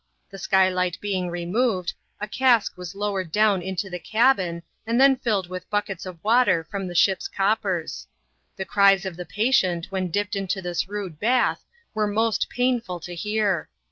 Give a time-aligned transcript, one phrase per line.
[0.31, 5.47] Th( skylight being removed, a cask was lowered down into tb cabin, and then filled
[5.47, 8.07] with buckets of water from the ship's cop pers.
[8.55, 11.57] The cries of the patient, when dipped into this rude ba^
[11.93, 13.69] were most painful to hear.